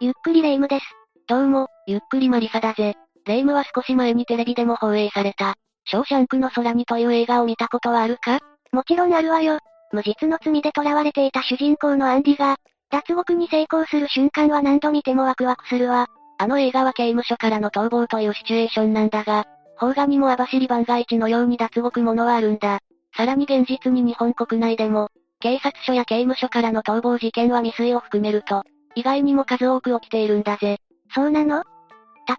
[0.00, 0.84] ゆっくりレ夢ムです。
[1.26, 2.94] どうも、ゆっくりマリサだぜ。
[3.26, 8.38] レ夢ムは少し前にテレビでも放映された、ショーシャンクの空にという映画を見たことはあるか？
[8.70, 9.58] もちろんあるわよ。
[9.90, 12.58] 無実の罪で囚われていた主人公のアンディが、
[12.92, 16.06] 脱獄に成功する瞬間は何度見てもワクワクするわ。
[16.38, 19.46] あの映画は刑務所からの逃亡というシチュエーションなんだが、
[19.80, 22.78] 邦画にも網走番外地のように脱獄ものはあるんだ。
[23.16, 25.08] さらに現実に日本国内でも、
[25.40, 28.62] 警察署や刑務所からの逃亡事件は未遂を含めると、
[28.94, 30.78] 意外にも数多く起きているんだぜ。
[31.14, 31.64] そうなの？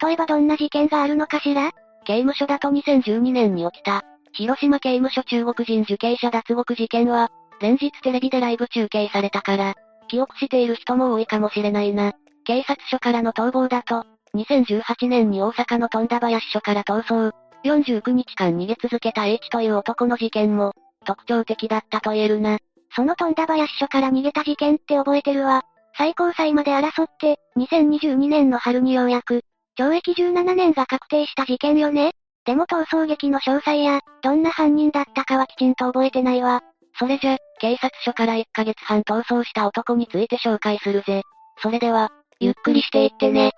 [0.03, 1.71] 例えばどんな事件があるのかしら？
[2.05, 4.03] 刑務所だと2012年に起きた、
[4.33, 7.29] 広島刑務所中国人受刑者脱獄事件は、
[7.61, 9.75] 連日テレビでライブ中継されたから、
[10.07, 12.13] 記憶している人も多いかもしれないな。
[12.45, 14.05] 警察署からの逃亡だと、
[14.35, 20.73] 2018年に大阪の富田林署から逃走、49日間逃げ続けた H という男の事件も、
[21.05, 22.59] 特徴的だったと言えるな。
[22.95, 25.63] その富田林署から逃げた事件って覚えてるわ。
[25.99, 29.41] 最高裁まで争って、2022年の春にようやく、
[29.77, 32.13] 懲役17年が確定した事件よね
[32.45, 36.61] でも逃走劇の詳細や、どんな犯人だったかはきちんと覚えてないわ。
[36.97, 41.23] それじゃ、警察署から1ヶ月半逃走した男について紹介するぜ。
[41.61, 43.51] それでは、ゆっくりしていってね。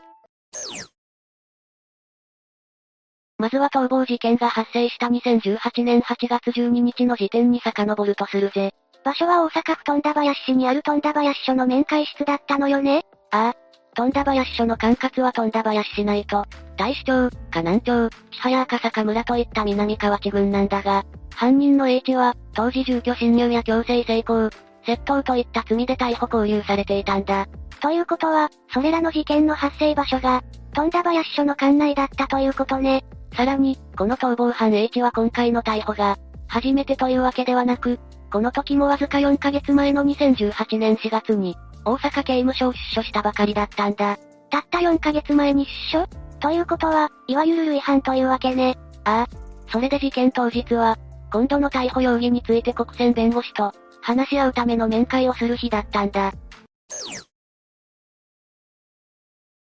[3.38, 8.74] まずは逃亡事件が発生した2018年8月12日の時点に遡るとするぜ。
[9.04, 13.04] 場所は大阪府富田林市にある富田林署の面会室だったのよね？
[13.32, 13.56] ああ。
[13.94, 16.46] 富田林署の管轄は富田林市内と、
[16.78, 21.04] 大市町、河南町、千早赤坂村といった南河内郡なんだが、
[21.36, 24.50] 犯人の H は、当時住居侵入や強制成功、
[24.86, 27.48] 窃盗といった罪で逮捕交留されていたんだ。
[27.82, 30.42] ということは、それらの事件の発生場所が、
[30.74, 33.04] 富田林署の管内だったということね。
[33.36, 38.00] さらに、この逃亡犯 H は今回の逮捕が、初めてというわけではなく、
[38.32, 44.18] この時もわずか4ヶ月前の2018年4月に、大阪刑務所を出所したばかりだったんだ。
[44.50, 46.08] たった4ヶ月前に出所？
[46.40, 48.78] ということは、いわゆる類犯というわけね。
[49.04, 49.28] ああ。
[49.70, 50.98] それで事件当日は、
[51.32, 56.34] 今度の逮捕容疑について国選弁護士と、話し合うための面会をする日だったんだ。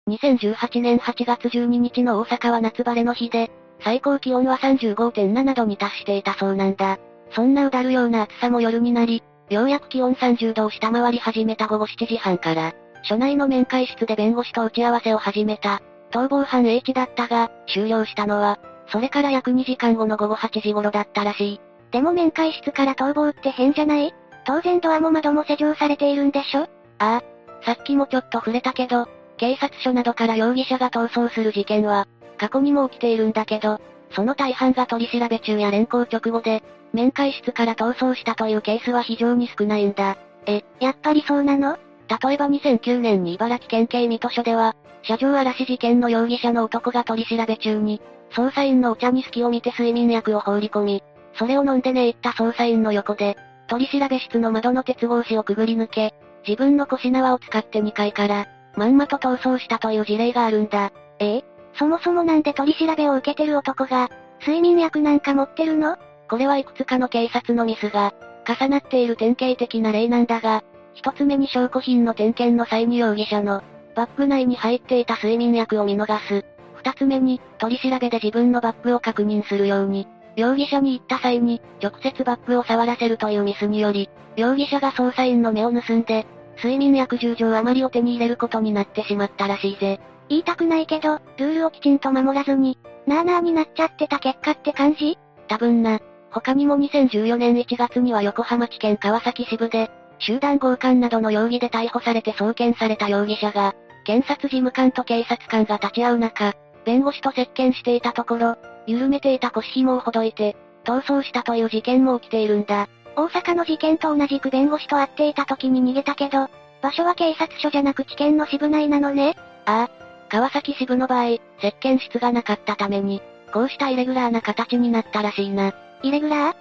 [0.09, 3.51] 2018年8月12日の大阪は夏晴れの日で、
[3.84, 6.99] 最高気温は35.7度に達していたそうなんだ。
[7.34, 12.72] そんなうだるような暑さも夜になり、ようやく気温30度を下回り始めた午後7時半から、
[13.03, 15.82] 署内の面会室で弁護士と打ち合わせを始めた。
[16.10, 21.60] 逃亡犯 H だったが、終了したのは、それから約2時間後の午後8時頃だったらしい。
[21.91, 24.15] でも面会室から逃亡って変じゃない？
[24.44, 26.62] 当然ドアも窓も施錠されているんでしょ？
[26.62, 26.66] あ
[26.98, 27.22] あ。
[27.65, 32.06] さっきもちょっと触れたけど、警察署などから容疑者が逃走する事件は、
[32.38, 40.16] 過去にも起きているんだけど、その大半が取り調べ中や連行直後で、面会室から逃走したというケースは非常に少ないんだ。
[40.47, 41.78] え、やっぱりそうなの？
[42.22, 48.00] 例えば2009年に茨城県警水戸署では、車上荒らし事件の容疑者の男が取り調べ中に、
[48.32, 51.03] 捜査員のお茶に隙を見て睡眠薬を放り込み、
[51.38, 53.36] それを飲んで寝入った捜査員の横で、
[53.69, 56.14] 取り調べ室の窓の鉄格子をくぐり抜け、
[56.47, 60.92] 自分の腰縄を使って2階から、まんまと逃走したという事例があるんだ。
[61.19, 61.44] ええ
[61.78, 64.10] そもそもなんで取り調べを受けてる男が、
[64.41, 65.97] 睡眠薬なんか持ってるの？
[66.32, 68.15] これはいくつかの警察のミスが、
[68.48, 73.62] 重なっている典型的な例なんだが、一つ目に証拠品の点検の際に容疑者の、
[73.94, 76.42] バッグ内に入っていた睡眠薬を見逃す。
[76.76, 86.26] 二つ目に、取り調べで自分のバッグを確認するように、容疑者に行った際に、直接バッグを触らせるというミスにより、容疑者が捜査員の目を盗んで、
[86.56, 90.00] 睡眠薬10錠余りを手に入れることになってしまったらしいぜ。
[90.31, 95.19] 言いたくないけど、ルールをきちんと守らずに、なーなーになっちゃってた結果って感じ？
[95.47, 96.00] 多分な。
[96.32, 106.54] 他にも2014年1月には横浜地検川崎支部で、集団強姦などの容疑で逮捕されて送検された容疑者が、検察事務官と警察官が立ち会う中、
[106.84, 108.56] 弁護士と接見していたところ、
[108.87, 112.88] 緩めていた腰紐をほどいて、逃走したという事件も起きているんだ。
[113.15, 116.48] 大阪の事件と同じく弁護士と会っていた時に逃げたけど、
[116.81, 119.91] 場所は警察署じゃなく地検の支部内なのねああ。
[120.30, 123.21] 川崎支部の場合、接見室がなかったために、
[123.53, 125.74] こうしたイレギュラーな形になったらしいな。
[126.03, 126.57] イレギュラー？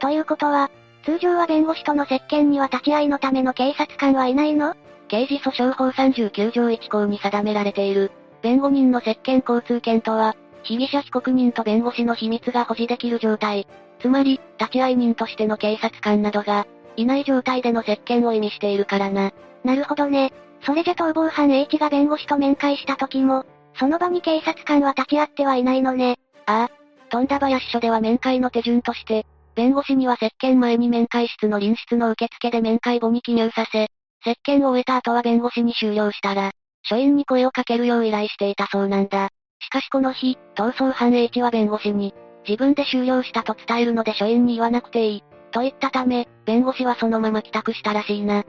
[0.00, 0.70] ということは、
[1.04, 4.74] 通常は弁護士との接見には立ち会いのための警察官はいないの？
[5.08, 8.12] 刑事訴訟法39条1項に定められている、
[8.42, 13.66] 弁護人の接見交通権とは、被疑者被告人と弁護士の秘密が保持できる状態。
[14.00, 16.66] つまり、立ち会い人としての警察官などが、
[16.96, 19.32] いない状態での接見を意味しているからな。
[19.64, 20.32] なるほどね。
[20.62, 23.44] それじゃ逃亡犯 H が弁護士と面会した時も、
[23.78, 26.18] その場に警察官は立ち会ってはいないのね。
[26.46, 26.85] ああ。
[27.10, 33.88] 富田林署では面会の手順として、弁護士には接見前に面会室の臨室の受付で面会後に記入させ、
[34.24, 36.50] 接見を終えた後は弁護士に終了したら、
[36.82, 39.28] 署員に声をかけるよう依頼していたそうなんだ。
[39.60, 42.14] しかしこの日、逃走犯 H は弁護士に、
[42.46, 45.24] 自分で終了したと伝えるので署員に言わなくていい。
[45.52, 48.40] と言ったため、弁護士はそのまま帰宅したらしいな。
[48.40, 48.44] ん？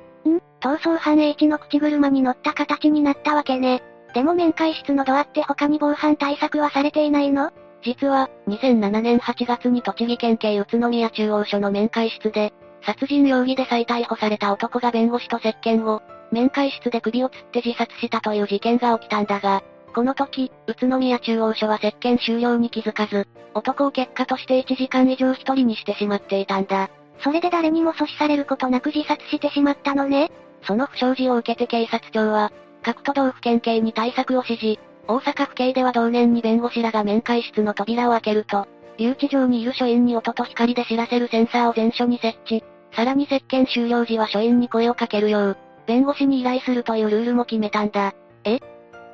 [0.59, 3.81] 逃走犯 H の口車に乗った形になったわけね。
[4.13, 7.51] でも面会室のドアって他に防犯対策はされていないの？
[7.83, 12.53] 実は、2007年8月に栃木県警宇都宮中央署の面会室で、
[12.85, 16.01] 殺人容疑で再逮捕された男が弁護士と接見後、
[16.31, 19.63] 面会室で首を吊って自殺したという事件が起きたんだが、
[19.93, 26.89] この時、宇都宮中央署は接見終了に気づかず、男を結果として1時間以上一人にしてしまっていたんだ。
[27.23, 30.31] それで誰にも阻止されることなく自殺してしまったのね
[30.61, 32.51] その不祥事を受けて警察庁は、
[32.83, 34.86] 各都道府県警に対策を指示。
[35.07, 38.67] 大阪府警では同年に弁護士らが面会室の扉を開けると、
[38.97, 42.63] 留置場にいる署員に音と光で知らせるセンサーを全署に設置。
[42.93, 48.13] さらに接見終了時は署員に声をかけるよう、弁護士に依頼するというルールも決めたんだ。
[48.43, 48.59] え？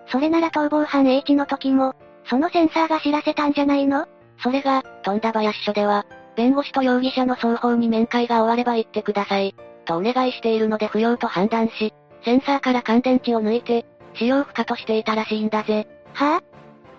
[0.08, 1.94] それなら逃亡犯 H の時も、
[2.26, 4.08] そのセンサーが知らせたんじゃないの？
[4.42, 6.06] それが、富田林署では、
[6.36, 9.56] 弁護士と容疑者の双方に面会が終われば言ってください。
[9.86, 11.94] とお願いしているので不要と判断し、
[12.26, 15.88] センサーから乾電池を抜いて、使用不可としていたらしいんだぜ。
[16.14, 16.42] はぁ、あ、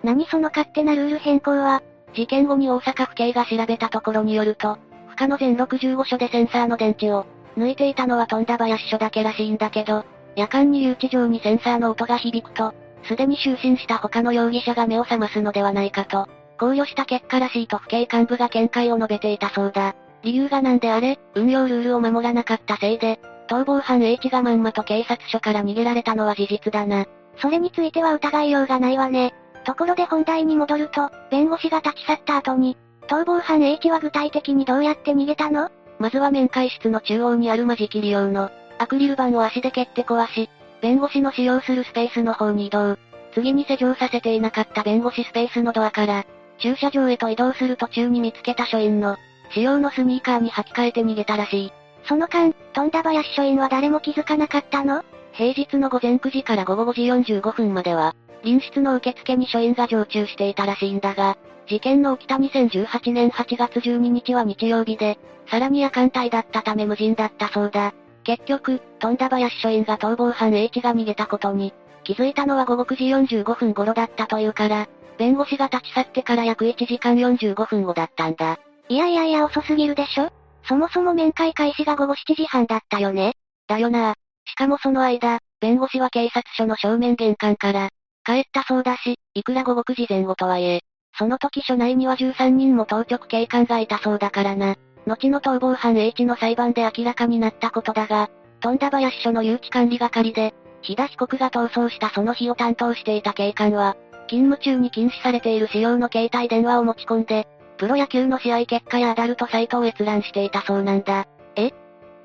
[0.03, 1.81] 何その勝手なルール変更は？
[2.13, 4.77] 事件後に大阪府警が調べたところによると、
[5.07, 7.25] 不可の全65所でセンサーの電池を、
[7.57, 12.73] 抜いていたのは富田林署だけらしいんだけど、夜間に留置場にセンサーの音が響くと、
[13.03, 16.27] すでに就寝した他の容疑者が目を覚ますのではないかと、
[16.59, 19.95] 考慮した結果らしいと府警幹部が見解を述べていたそうだ。
[20.23, 27.05] 理由がなんであれ、運用ルールを守らなかったせいで、逃亡犯 H がまんまと警察署から逃げられたのは事実だな。
[27.37, 29.33] それについては疑いようがないわね。
[29.65, 32.77] ところで本題に戻ると、弁護士が立ち去った後に、
[33.07, 35.69] 逃亡犯 H は具体的にどうやって逃げたの？
[35.99, 40.49] まずは面会室の中央にある間仕切り用の、アクリル板を足で蹴って壊し、
[40.81, 42.97] 弁護士の使用するスペースの方に移動。
[43.33, 46.25] 次に施錠させていなかった弁護士スペースのドアから、
[46.57, 49.17] 駐車場へと移動する途中に見つけた署員の、
[49.51, 51.73] 使用のスニーカーに履き替えて逃げたらしい。
[52.07, 55.03] その間、富田林署員は誰も気づかなかったの？
[55.33, 61.37] 平日の午前9時から午後5時45分までは、臨室の受付に署員が常駐していたらしいんだが、
[61.67, 65.17] 事件の起きた2018年8月12日は日曜日で、
[65.49, 67.93] さらに夜間帯だったため無人だったそうだ。
[68.23, 71.73] 結局、富田林署員が逃亡犯 H が逃げたことに、
[72.03, 72.95] 気づいたのは午後9
[73.27, 74.87] 時45分頃だったというから、
[75.17, 78.59] 弁護士が立ち去ってから約1時間45分後だったんだ。
[78.89, 80.29] いやいやいや遅すぎるでしょ？
[80.67, 83.33] そもそも面会開始が午後7時半だったよね？
[83.67, 84.15] だよな
[84.45, 87.89] しかもその間、弁護士は警察署の正面玄関から、
[88.23, 90.81] 帰ったそうだし、いくら午後9時前後とはいえ、
[91.17, 94.75] その時署内には13人も当直警官がいたそうだからな。
[95.05, 98.29] 後の逃亡犯 H の裁判で明らかになったことだが、
[98.59, 103.95] 富田林署の誘致管理係で、日田被告が逃走したその日を担当していた警官は、
[104.27, 107.47] 勤務中に禁止されている使用の携帯電話を持ち込んで、
[107.77, 111.27] プロ野球の試合結果やアダルトサイトを閲覧していたそうなんだ。
[111.55, 111.71] え？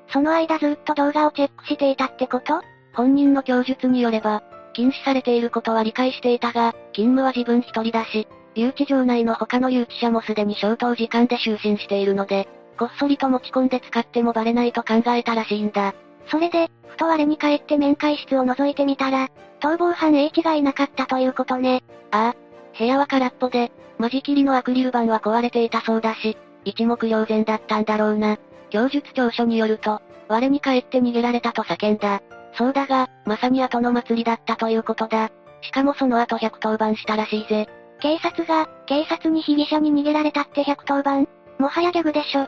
[0.07, 2.61] その間ずっと動画をチェックしていたってこと？
[2.93, 4.43] 本人の供述によれば、
[4.73, 12.47] 禁止されていることは理解していたが、勤務は自分一人だし、留置場内の他の留置者もすでに消灯時間で就寝しているので、
[12.77, 15.93] こっそりと持ち込んで使ってもバレないと考えたらしいんだ。
[16.27, 19.29] それで、ふと我に帰って面会室を覗いてみたら、
[19.61, 21.83] 逃亡犯 H がいなかったということね。
[22.11, 22.50] ああ。
[22.81, 26.35] 部屋は空っぽで、間仕切りのアクリル板は壊れていたそうだし、
[26.65, 28.39] 一目瞭然だったんだろうな。
[28.71, 32.23] 供述調書によると、我に帰って逃げられたと叫んだ。
[32.57, 35.29] そうだが、まさに後の祭りだったということだ。
[35.61, 37.69] しかもその後110番したらしいぜ。
[37.99, 41.27] 警察が、警察に被疑者に逃げられたって110番
[41.59, 42.47] もはやギャグでしょ。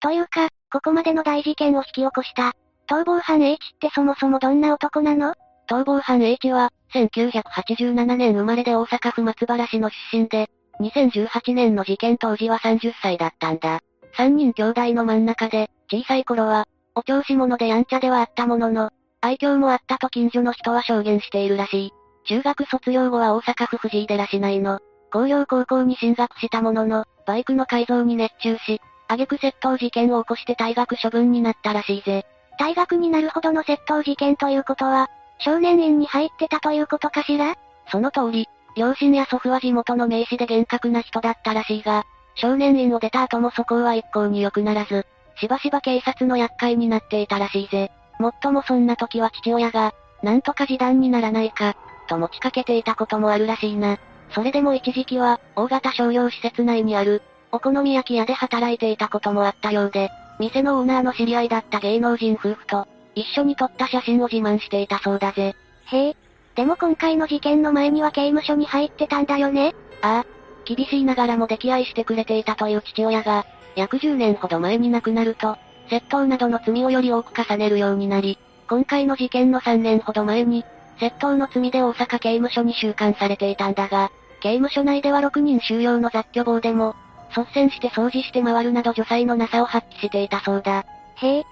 [0.00, 2.54] というか、ここまでの大事件を引き起こした、
[2.88, 5.34] 逃亡犯 H ってそもそもどんな男なの？
[5.68, 10.48] 逃亡犯 H は、1987年生まれで大阪府松原市の出身で、
[10.80, 13.80] 2018年の事件当時は30歳だったんだ。
[14.16, 21.92] 3人兄弟の真ん中で、小さい頃は、お調子者でやんちゃではあったものの、愛嬌もあったと近所の人は証言しているらしい。
[22.26, 24.80] 中学卒業後は大阪府藤井寺市内の、
[25.12, 32.26] 工業高校に進学したものの、バイクの改造に熱中し、挙句窃盗事件を起こして退学処分になったらしいぜ。
[32.60, 35.08] 退学になるほどの窃盗事件ということは、
[35.38, 37.54] 少年院に入ってたということかしら？
[37.90, 42.04] その通り、両親や祖父は地元の名士で厳格な人だったらしいが、
[42.34, 45.06] 少年院を出た後もそこは一向に良くならず、
[45.40, 47.90] しばしば警察の厄介になっていたらしいぜ。
[48.18, 51.76] もっともそんな時は父親が、なんとか示談にならないか、
[52.08, 53.98] と持ちかけていたこともあるらしいな。
[54.30, 62.86] それでも一時期は、大型商業施設内にある、お好み焼き屋で働いていたこともあったようで、店のオーナーの知り合いだった芸能人夫婦と、
[63.20, 65.54] 一緒に撮った写真を自慢していたそうだぜ。
[65.86, 66.16] へえ。
[66.54, 70.26] でも今回の事件の前には刑務所に入ってたんだよねああ。
[70.64, 75.56] 厳しいながらも溺愛してくれていたという父親が、約10年ほど前に亡くなると、
[75.88, 80.64] 窃盗などの罪をより多く重ねるようになり、今回の事件の3年ほど前に、
[81.00, 84.10] 窃盗の罪で大阪刑務所に収監されていたんだが、
[84.40, 86.94] 刑務所内では6人収容の雑居房でも、
[87.36, 90.84] 率先して掃除して回るなど女才のなさを発揮していたそうだ。
[91.16, 91.44] へえ。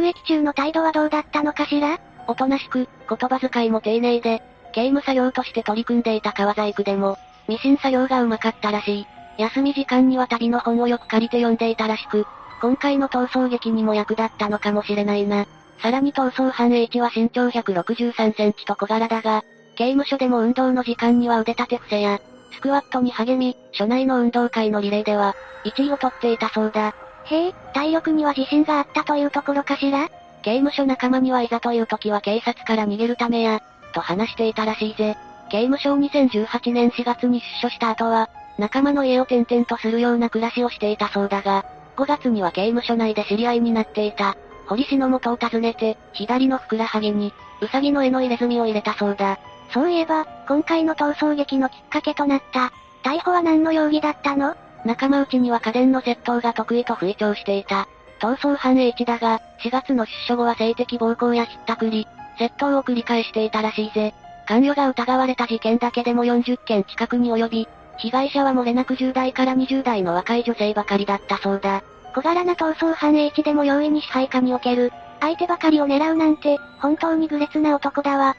[0.00, 2.00] 服役中の態度はどうだったのかしら？
[2.26, 4.42] おとなしく、言葉遣いも丁寧で、
[4.72, 9.06] 刑務作業として取り組んでいた川細工でも、ミシン作業がうまかったらしい。
[9.36, 12.24] 休み時間には旅の本をよく借りて読んでいたらしく、
[12.62, 15.44] 今回の逃走劇にも役立ったのかもしれないな。
[15.82, 19.44] さらに逃走犯 H は身長163センチと小柄だが、
[19.76, 22.20] 刑務所でも運動の時間には腕立て伏せや、
[22.52, 25.34] スクワットに励み、所内の運動会のリレーでは、
[25.66, 26.94] 1位を取っていたそうだ。
[27.24, 30.08] へえ、体力には自信があったというところかしら？
[30.42, 33.60] 刑務所仲間にはいざという時は警察から逃げるためや、
[33.92, 35.16] と話していたらしいぜ。
[35.50, 41.64] 刑務所を2018年4月に出所した後は、仲間の家を転々とするような暮らしをしていたそうだが、
[41.96, 44.36] 5月には刑務所内で知り合いになっていた、
[44.66, 49.38] 堀氏の元を訪ねて、左のふくらはぎに、うさぎの絵の入れ墨を入れたそうだ。
[49.74, 52.72] そういえば、今回の逃走劇のきっかけとなった。
[53.02, 54.54] 逮捕は何の容疑だったの？
[54.84, 57.86] 仲間内には家電の窃盗が得意と吹聴していた。
[58.20, 62.06] 逃走犯 H だが、4月の出所後は性的暴行やひったくり、
[62.38, 64.14] 窃盗を繰り返していたらしいぜ。
[64.46, 67.68] 関与が疑われた事件だけでも40件近くに及び、
[67.98, 71.82] 被害者は漏れなく10代から20代の若い女性ばかりだったそうだ。
[72.14, 78.36] 小柄な逃走犯 H でも容易に支配下における、相手ばかりを狙うなんて、本当に愚劣な男だわ。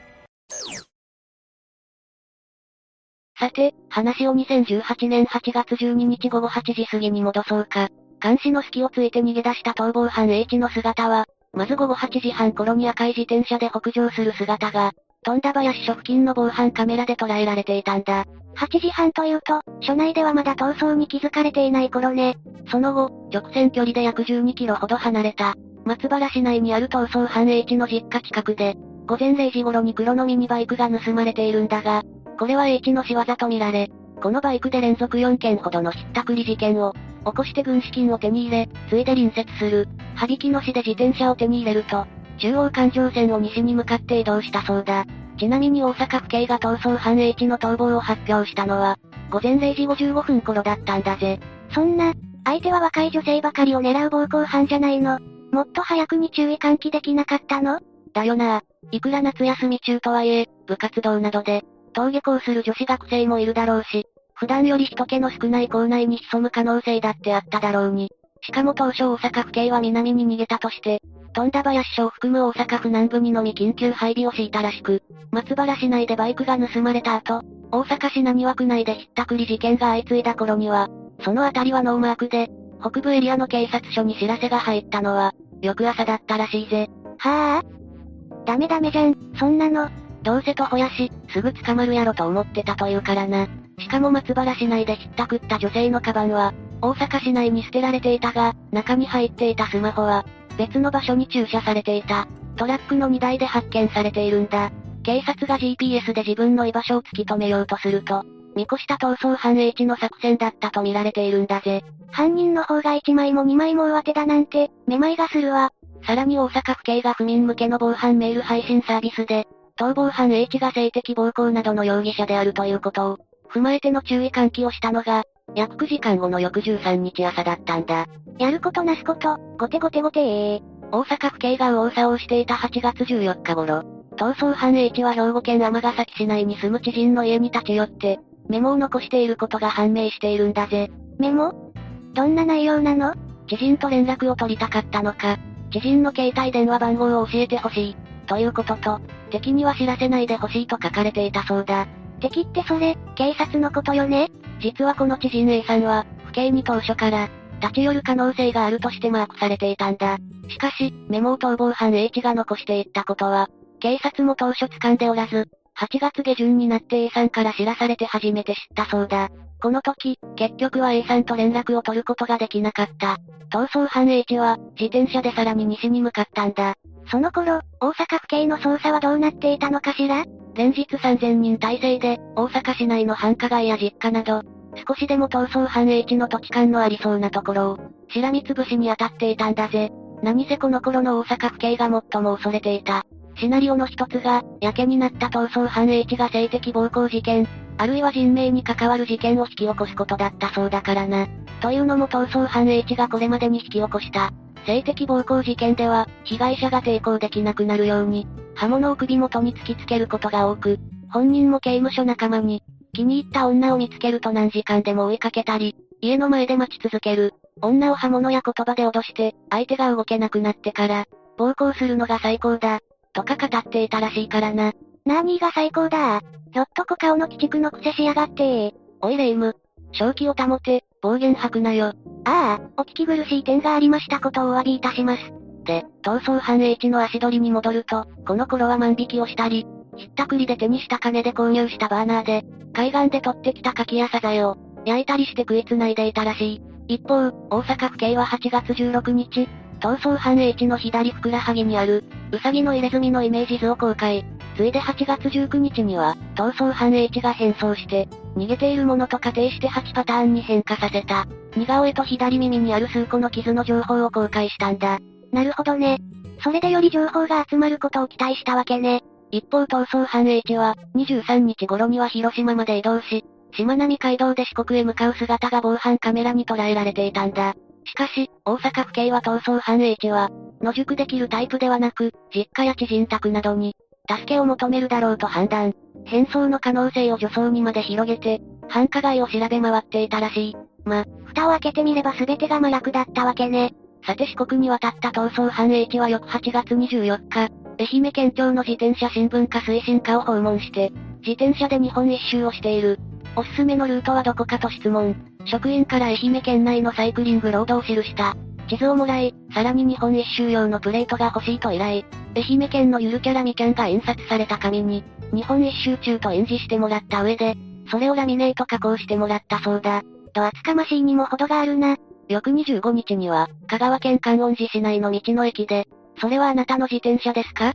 [3.42, 7.90] さて、話を2018年8月12日午後8時過ぎに戻そうか。
[8.22, 14.92] 監視の隙をついて逃げ出した逃亡犯 H の姿は、まず午後8時半頃に赤い自転車で北上する姿が、
[15.24, 18.26] 富田林署付近の防犯カメラで捉えられていたんだ。
[18.58, 22.38] 8時半というと、署内ではまだ逃走に気づかれていない頃ね。
[22.70, 28.76] その後、直線距離で約12キロほど離れた、松原市内にある逃走犯 H の実家近くで、
[29.08, 32.04] 午前0時頃に黒のミニバイクが盗まれているんだが、
[32.38, 33.90] これは H の仕業とみられ、
[34.22, 36.94] このバイクで連続4件ほどのひったくり事件を、
[37.26, 42.06] 起こして軍資金を手に入れ、ついで隣接する、羽引の市で自転車を手に入れると、
[42.40, 45.06] 中央環状線を西に向かって移動したそうだ。
[45.38, 48.98] ちなみに大阪府警が逃走犯 H の逃亡を発表したのは、
[49.30, 51.40] 午前0時55分頃だったんだぜ。
[51.74, 55.20] そんな、相手は若い女性ばかりを狙う暴行犯じゃないの。
[55.52, 57.80] もっと早くに注意喚起できなかったの？
[58.14, 58.62] だよな。
[58.92, 61.64] いくら夏休み中とはいえ、部活動などで、
[61.96, 68.12] 登下校する女子学生もいるだろうし、普段より人気の少ない校内に潜む可能性だってあっただろうに。
[68.44, 71.00] しかも当初大阪府警は南に逃げたとして、
[71.34, 80.90] 富田林署を含む大阪府南部にのみ緊急配備を敷いたらしく、松原市内でバイクが盗まれた後、大阪市浪速区内でひったくり事件が相次いだ頃には、
[81.24, 82.50] その辺りはノーマークで、
[82.82, 86.90] 北部エリアの警察署に知らせが入ったのは、翌朝だったらしいぜ。
[87.20, 90.01] はぁ、あ、ダメダメじゃん、そんなの。
[90.24, 93.48] どうせとほやし、すぐ捕まるやろと思ってたというからな。
[93.80, 100.26] しかも松原市内でひったくった女性のカバンは、大阪市内に捨てられていたが、中に入っていたスマホは、
[100.58, 102.28] 別の場所に駐車されていた。
[102.56, 104.72] トラックの荷台で発見されているんだ。
[105.04, 108.24] 警察が GPS で自分の居場所を突き止めようとすると、
[108.56, 111.84] 見越した逃走犯 H の作戦だったと見られているんだぜ。
[112.12, 115.72] 犯人の方が1枚も2枚も上手だなんて、めまいがするわ。
[116.06, 119.48] さらに大阪府警が府民向けの防犯メール配信サービスで、
[119.82, 123.18] 逃亡犯 H が性的暴行などの容疑者であるということを、
[123.52, 125.24] 踏まえての注意喚起をしたのが、
[125.56, 128.06] 約9時間後の翌13日朝だったんだ。
[128.38, 130.62] やることなすこと、ごてごてごてえー。
[130.92, 133.82] 大阪府警が右往左往していた8月14日頃、
[134.18, 138.20] 逃走犯 H は兵庫県尼崎市内に住む知人の家に立ち寄って、
[138.50, 140.92] メモを残していることが判明しているんだぜ。
[141.18, 141.74] メモ？
[142.14, 143.16] どんな内容なの？
[143.48, 145.40] 知人と連絡を取りたかったのか、
[145.72, 147.96] 知人の携帯電話番号を教えてほしい、
[148.28, 151.88] ということと、敵には知らせないでほしいと書かれていたそうだ。
[152.20, 154.30] 敵ってそれ、警察のことよね？
[154.60, 157.30] 実はこの知人 A さんは、府警に当初から、
[157.62, 160.18] 立ち寄る可能性があるとしてマークされていたんだ。
[160.50, 165.48] しかし、メモを逃亡犯 H が残していったことは、警察も当初掴んでおらず、
[165.80, 169.30] 8月下旬になって A さんから知らされて初めて知ったそうだ。
[169.62, 173.18] この時、結局は A さんと連絡を取ることができなかった。
[173.52, 176.76] 逃走犯 H は、自転車でさらに西に向かったんだ。
[177.08, 180.24] その頃、大阪府警の捜査はどうなっていたのかしら？
[180.54, 184.42] 連日3000人体制で、大阪市内の繁華街や実家など、
[184.88, 187.78] 少しでも逃走犯 H の土地勘のありそうなところを、
[188.10, 189.90] しらみつぶしに当たっていたんだぜ。
[190.24, 193.04] 何せこの頃の大阪府警が最も恐れていた。
[193.38, 201.28] シナリオの一つが、やけになった逃走犯 H が性的暴行事件、あるいは人命に関わる事件を引き起こすことだったそうだからな。
[201.62, 204.32] というのも逃走犯 H がこれまでに引き起こした。
[204.66, 210.80] 性的暴行事件では、被害者が抵抗できなくなるように、刃物を首元に突きつけることが多く、
[211.12, 212.64] 本人も刑務所仲間に、
[212.94, 217.34] 気に入った女を見つけると何時間でも追いかけたり、家の前で待ち続ける。
[217.62, 221.06] 女を刃物や言葉で脅して、相手が動けなくなってから、
[221.38, 222.80] 暴行するのが最高だ。
[223.14, 224.74] とか語っていたらしいからな。
[225.06, 226.22] なーにーが最高だ？
[226.54, 229.56] ひょっとこ顔の鬼畜の癖しやがっておいレイム。
[229.94, 231.94] 正気を保て、暴言吐くなよ。
[232.26, 235.34] ああ、お聞き苦しい点がありましたことをお詫びいたします。
[235.64, 239.66] で、逃走犯 H の足取りに戻ると、この頃は万引きをしたり、
[239.98, 242.44] ひったくりで手にした金で購入したバーナーで、
[242.74, 246.96] 海岸で取ってきた牡蠣やサザエを、焼いたりして食いつないでいたらしい。
[246.96, 249.48] 一方、大阪府警は8月16日、
[249.80, 254.24] 逃走犯 H の左ふくらはぎにある、うさぎの入れ墨のイメージ図を公開。
[254.56, 261.26] ついで8月19日には、逃走犯 H が変装して、逃げているものと仮定して8パターンに変化させた。
[261.56, 265.00] 似顔絵と左耳にある数個の傷の情報を公開したんだ。
[265.32, 265.98] なるほどね。
[266.44, 269.02] それでより情報が集まることを期待したわけね。
[269.32, 273.24] 一方逃走犯 H は、23日頃には広島まで移動し、
[273.54, 277.54] しまなみ海道で四国へ向かう姿が防犯カメラに捉えられていたんだ。
[277.86, 280.30] しかし、大阪府警は逃走犯 H は、
[280.62, 283.76] 野宿できるタイプではなく、実家や知人宅などに、
[284.12, 285.74] 助けを求めるだろうと判断。
[286.06, 290.56] 変装の可能性を女装にまで広げて、繁華街を調べ回っていたらしい。
[290.84, 293.74] ま、蓋を開けてみれば全てが麻薬だったわけね。
[294.06, 297.50] さて四国に渡った逃走犯 H は翌8月24日、
[297.80, 300.92] 愛媛県庁の自転車新聞化推進課を訪問して、
[301.22, 303.00] 自転車で日本一周をしている。
[303.36, 305.16] おすすめのルートはどこかと質問。
[305.46, 308.36] 職員から愛媛県内のサイクリングロードを記した。
[308.72, 312.06] 地図をもらい、さらに日本一周用のプレートが欲しいと依頼。
[312.38, 317.58] 愛媛県のゆるキャラみキャンが印刷された紙に、日本一周中と演じしてもらった上で、
[317.92, 320.04] それをラミネート加工してもらったそうだ。
[320.32, 321.98] と厚かましいにも程があるな。
[322.30, 325.86] 翌25日には、香川県観音寺市内の道の駅で、
[326.22, 327.74] それはあなたの自転車ですか？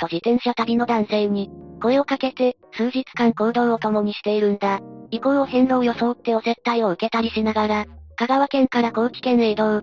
[0.00, 1.48] と自転車旅の男性に、
[1.80, 4.80] 声をかけて、数日間行動を共にしているんだ。
[5.12, 7.84] 以降を変路を装ってお接待を受けたりしながら、
[8.16, 9.80] 香川県から高知県へ移動。
[9.80, 9.82] 8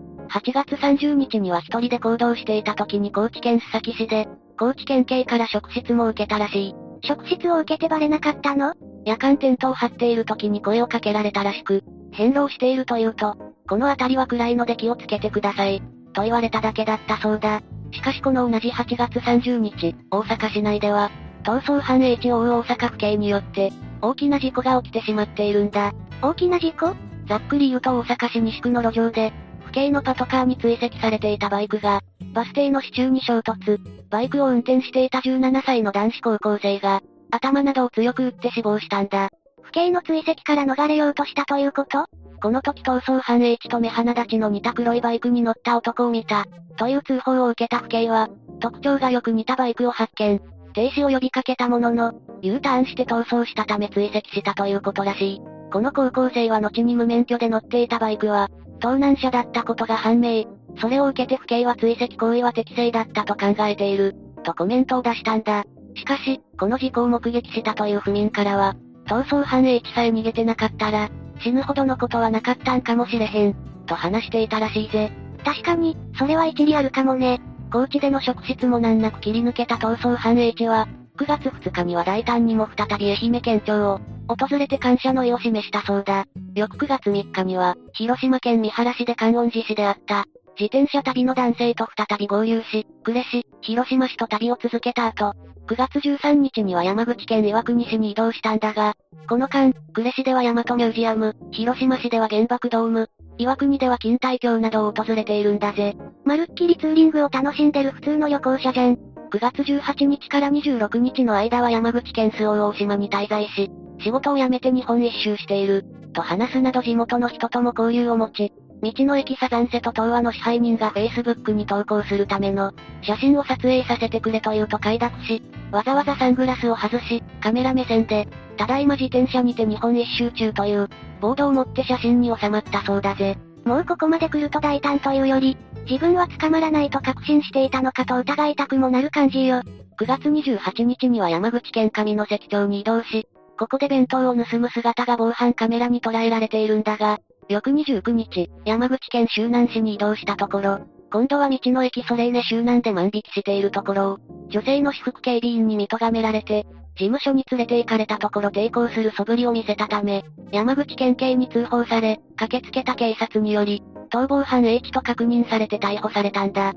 [0.54, 6.76] 月30日には一人で行動していた時に高知県須崎市で、高知県警から職質も受けたらしい。
[7.04, 8.74] 職質を受けてバレなかったの？
[9.06, 13.36] 夜間テントを張っている時に声をかけられたらしく、変路をしているというと、
[13.68, 15.82] この辺りは暗いので気をつけてください。
[16.14, 17.62] と言われただけだったそうだ。
[17.92, 21.12] しかしこの同じ8月30日、大阪市内では、
[21.44, 25.92] 逃走犯 HO 大阪府警によって、大きな事故が起きてしまっているんだ。
[26.22, 26.96] 大きな事故？
[27.32, 29.32] ざっくり言うと大阪市西区の路上で、
[29.64, 32.02] 府警のパトカーに追跡されていたバイクが、
[32.34, 33.78] バス停の支柱に衝突。
[34.10, 37.00] バイクを運転していた17歳の男子高校生が、
[37.32, 39.30] 頭などを強く打って死亡したんだ。
[39.62, 42.04] 府警の追跡から逃れようとしたということ？
[42.42, 46.44] この時逃走犯 H と目鼻立ちの似た黒いバイクに乗った男を見た、
[46.76, 48.28] という通報を受けた府警は、
[48.60, 50.42] 特徴がよく似たバイクを発見。
[50.74, 55.42] 停止を呼びかけたものの、U ターンして逃走したため追跡したということらしい。
[55.72, 58.50] この高校生は後に無免許で乗っていたバイクは、
[58.82, 60.46] 盗難車だったことが判明。
[60.80, 65.64] それを受けて府警は追跡行為は適正だったと考えている、とコメントを出したんだ。
[65.96, 71.10] しかし、この事故を目撃したという府民からは、逃走犯 H さえ逃げてなかったら、
[71.42, 73.56] 死ぬほどのことはなかったんかもしれへん、
[73.86, 75.12] と話していたらしいぜ。
[75.44, 77.42] 確かに、それは一理あるかもね。
[77.72, 84.02] 高知での職質も難なく切り抜けた逃走犯 H は、9月2日には大胆にも再び愛媛県庁を、
[84.36, 86.26] 訪れて感謝の意を示したそうだ。
[86.56, 90.26] 翌9月3日には、広島県三原市で観音寺市であった、
[90.60, 95.34] 自転車旅の男性と再び合流し、呉市、広島市と旅を続けた後、
[95.68, 98.96] 9月13日には山口県岩国市に移動したんだが、
[99.28, 105.96] この間、呉市では大和ミュージアム、広島市では原爆ドーム、岩国では錦帯橋などを訪れているんだぜ。
[106.26, 109.11] まるっきりツーリングを楽しんでる普通の旅行者じゃん。
[109.32, 118.52] 9月18日から26日の間は山口県周防大島に滞在し、仕事を辞めて日本一周している、と話すなど地元の人とも交流を持ち、
[118.84, 125.42] 道の駅サザンセと東和の支配人が Facebook に投稿するための、写真を撮影させてくれと言うと快諾し、
[125.72, 130.90] わざわざサングラスを外し、カメラ目線で、ただいま自転車にて日本一周中という、
[131.22, 133.38] ボードを持って写真に収まったそうだぜ。
[133.66, 135.58] もうここまで来ると大胆というより、
[135.90, 139.62] 自分は捕まらないと確信していたのかと疑いたくもなる感じよ。
[140.00, 143.28] 9月28日には山口県上野関町に移動し、
[143.60, 147.20] ここで弁当を盗む姿が防犯カメラに捉えられているんだが、
[147.50, 150.80] 翌29日、山口県周南市に移動したところ、
[151.12, 154.18] 今度は道の駅ソレイネ周南で万引きしているところを、
[154.50, 166.74] 女性の私服警備員に見とがめられて、事務所に連れて行かれたところ抵抗する素振りを見せたため、山口県警に通報され、駆けつけた警察により、逃亡犯 H と確認されて逮捕されたんだ。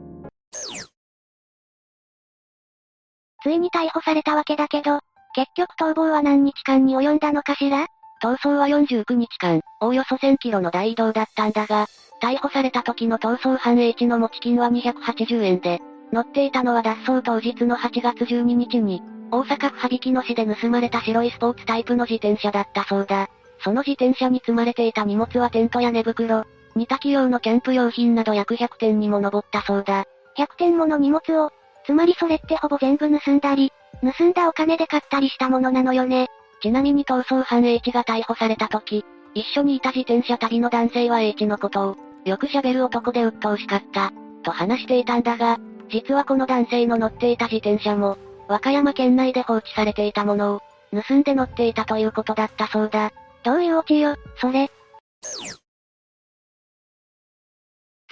[3.42, 5.00] ついに逮捕されたわけだけど、
[5.35, 7.87] 結局逃亡は何日間に及んだのかしら？
[8.22, 11.87] 逃走は49日間、おおよそ1000キロの大移動だったんだが、
[12.22, 15.81] 逮捕された時の逃走犯 H の持ち金は280円で、
[16.12, 23.28] 乗っていたのは脱走当日の8月12日に、大阪府羽曳野市で盗まれた白いスポーツタイプの自転車だったそうだ。
[23.60, 26.44] その自転車に積まれていた荷物はテントや寝袋、
[26.76, 30.04] 煮炊き用のキャンプ用品など約100点にも上ったそうだ。
[30.37, 31.50] 100点もの荷物を、
[31.87, 36.28] つまりそれってほぼ全部盗んだり、盗んだお金で買ったりしたものなのよね。
[36.60, 45.58] ちなみに逃走犯 H が逮捕された時、一緒にいた自転車旅の男性は H のことを、よく喋る男で鬱陶しかった、と話していたんだが、
[45.90, 48.16] 実はこの男性の乗っていた自転車も、
[48.48, 50.62] 和歌山県内で放置されていたものを、
[51.02, 53.12] 盗んで乗っていたということだったそうだ。
[53.42, 54.70] どういうオチよ、それ。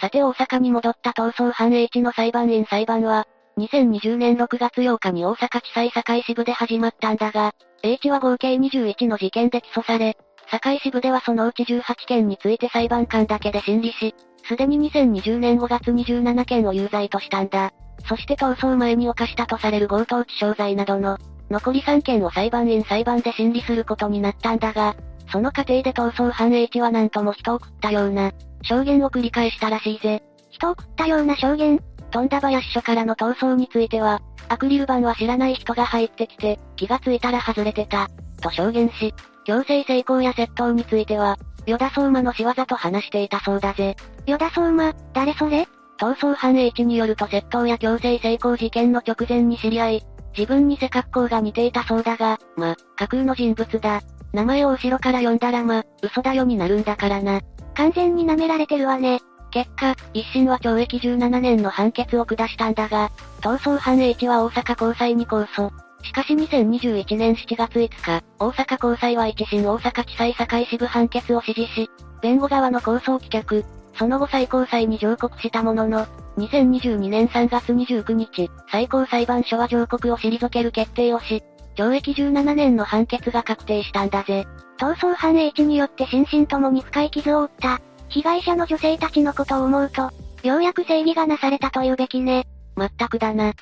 [0.00, 3.26] さて大阪に戻った逃走犯 H の裁判員裁判は、
[3.58, 10.16] 2020年6月8日に大阪地裁堺支部で始まったんだが、H は合計21の事件で起訴され、
[10.50, 14.14] 堺支部ではそのうち18件について裁判官だけで審理し、
[14.48, 17.72] すでに2020年5月27件を有罪としたんだ。
[18.08, 21.18] そして逃走前に犯したとされる強盗致傷罪などの、
[21.50, 24.96] 残り3件を裁判員裁判で審理することになったんだが、
[25.30, 30.22] その過程で逃走犯 H はなんとも人を食ったような、証言を繰り返したらしいぜ。
[30.50, 31.80] 人を食ったような証言？
[32.10, 38.08] 富田林署からの逃走については、アクリル板は知らない人が入ってきて、気がついたら外れてた、
[38.42, 43.96] と証言し、強制成功や窃盗については、与田相馬の仕業と話していたそうだぜ。
[44.26, 45.66] 与田相馬、誰それ？
[46.02, 54.00] 逃走犯 H によると窃盗や強制成功事件の直前に知り合い、自分に背格好が似ていたそうだが、ま、架空の人物だ。
[54.32, 57.40] 名前を後ろから呼んだらま、嘘だよになるんだからな。
[57.74, 59.20] 完全に舐められてるわね。
[59.52, 65.70] 結果、一審は懲役17年の判決を下したんだが、逃走犯 H は大阪高裁に控訴。
[66.02, 71.88] しかし2021年7月5日、大阪高裁は一審大阪地裁堺支部判決を支持し、
[72.20, 73.64] 弁護側の控訴を棄却。
[73.94, 76.06] その後最高裁に上告したものの、
[76.38, 81.42] 2022年3月29日、最高裁判所は上告を退ける決定をし、
[81.76, 84.46] 懲役17年の判決が確定したんだぜ。
[84.78, 90.10] 逃走犯 H によって心身ともに深い傷を負った、被害者の女性たちのことを思うと、
[90.42, 92.46] ようやく正義がなされたと言うべきね。
[92.76, 93.52] まったくだな。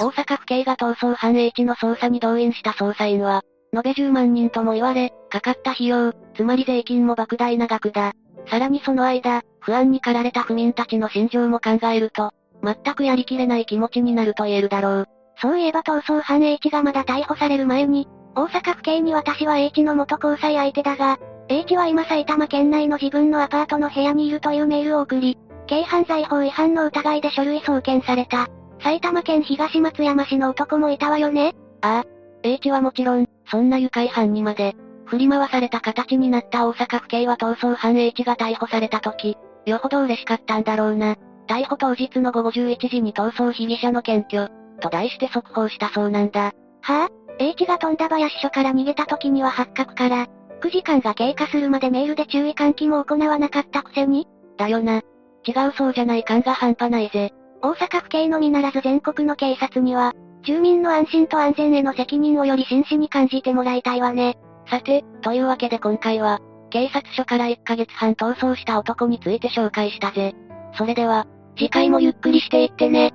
[0.00, 3.42] 大阪府警が逃走犯 H の捜査に動員した捜査員は、
[3.74, 8.14] 延べ10万人とも言われ、かかった費用、つまり税金も莫大な額だ。
[8.50, 12.32] さらにその間、不安に駆られた府民たちの心情も考えると、
[12.62, 15.08] 全くやりきれない気持ちになると言えるだろう。
[15.40, 28.48] そういえば逃走犯 H がまだ逮捕される前に、大阪府警に私は H の元交際相手だが、H は今埼玉県内の自分のアパートの部屋にいるというメールを送り、軽犯罪法違反の疑いで書類送検された。
[28.82, 32.06] 埼玉県東松山市の男もいたわよねああ。
[32.42, 34.76] H はもちろん、そんな愉快犯にまで、
[35.08, 41.16] 振り回された形になった大阪府警は逃走犯 H が逮捕された時、よほど嬉しかったんだろうな。
[41.48, 46.52] 逮捕当日の午後11時に逃走被疑者の検挙、と題して速報したそうなんだ。
[46.82, 50.26] はぁ、あ、H が富田林署から逃げた時には発覚から、
[50.60, 54.26] 9時間が経過するまでメールで注意喚起も行わなかったくせに？
[54.58, 55.00] だよな。
[55.46, 57.32] 違うそうじゃない感が半端ないぜ。
[57.62, 60.12] 大阪府警のみならず全国の警察には、
[60.44, 64.36] 住民の安心と安全への責任をより真摯に感じてもらいたいわね。
[64.70, 70.34] さて、というわけで今回は、警察署から1ヶ月半逃走した男について紹介したぜ。
[70.74, 71.26] それでは、
[71.56, 73.12] 次回もゆっくりしていってね。